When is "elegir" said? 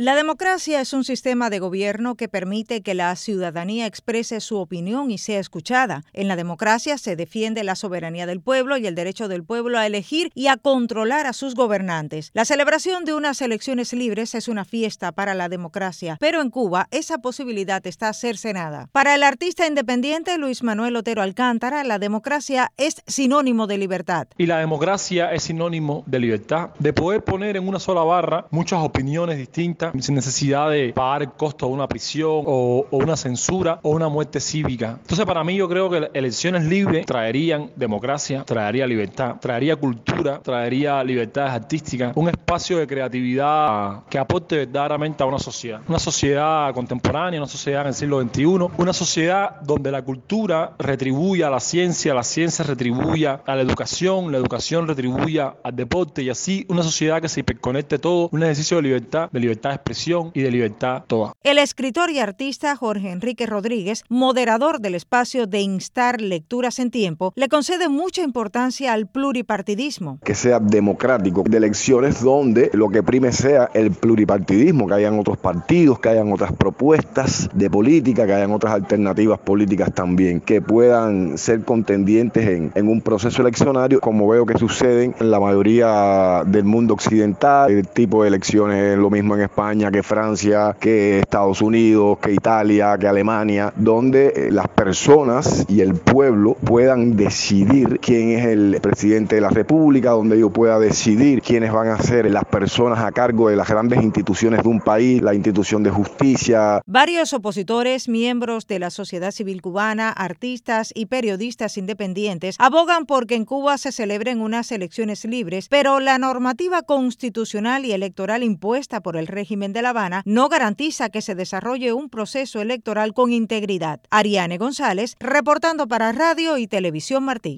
9.88-10.30